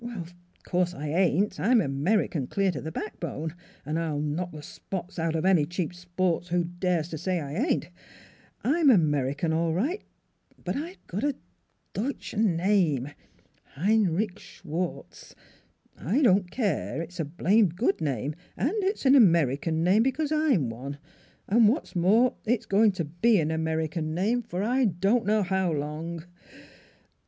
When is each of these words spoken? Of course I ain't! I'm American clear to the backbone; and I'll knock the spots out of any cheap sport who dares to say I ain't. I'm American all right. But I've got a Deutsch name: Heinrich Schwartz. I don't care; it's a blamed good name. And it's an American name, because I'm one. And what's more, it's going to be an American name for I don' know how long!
Of 0.03 0.33
course 0.63 0.95
I 0.95 1.09
ain't! 1.09 1.59
I'm 1.59 1.79
American 1.79 2.47
clear 2.47 2.71
to 2.71 2.81
the 2.81 2.91
backbone; 2.91 3.53
and 3.85 3.99
I'll 3.99 4.19
knock 4.19 4.51
the 4.51 4.63
spots 4.63 5.19
out 5.19 5.35
of 5.35 5.45
any 5.45 5.63
cheap 5.67 5.93
sport 5.93 6.47
who 6.47 6.63
dares 6.63 7.07
to 7.09 7.19
say 7.19 7.39
I 7.39 7.51
ain't. 7.53 7.91
I'm 8.63 8.89
American 8.89 9.53
all 9.53 9.75
right. 9.75 10.01
But 10.65 10.75
I've 10.75 11.05
got 11.05 11.23
a 11.23 11.35
Deutsch 11.93 12.35
name: 12.35 13.09
Heinrich 13.75 14.39
Schwartz. 14.39 15.35
I 15.99 16.23
don't 16.23 16.49
care; 16.49 16.99
it's 17.03 17.19
a 17.19 17.25
blamed 17.25 17.75
good 17.75 18.01
name. 18.01 18.33
And 18.57 18.73
it's 18.83 19.05
an 19.05 19.13
American 19.13 19.83
name, 19.83 20.01
because 20.01 20.31
I'm 20.31 20.71
one. 20.71 20.97
And 21.47 21.67
what's 21.67 21.95
more, 21.95 22.33
it's 22.43 22.65
going 22.65 22.91
to 22.93 23.05
be 23.05 23.39
an 23.39 23.51
American 23.51 24.15
name 24.15 24.41
for 24.41 24.63
I 24.63 24.85
don' 24.85 25.27
know 25.27 25.43
how 25.43 25.71
long! 25.71 26.25